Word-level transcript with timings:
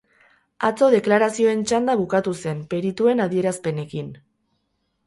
Atzo 0.69 0.87
deklarazioen 0.95 1.61
txanda 1.73 1.97
bukatu 2.01 2.35
zen, 2.45 2.65
perituen 2.73 3.23
adierazpenekin. 3.29 4.15